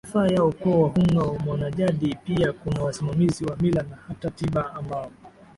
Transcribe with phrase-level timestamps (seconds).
[0.03, 5.11] manufaa ya ukooWahunga mwanajadiPia kuna wasimamizi wa Mila na hata tiba ambao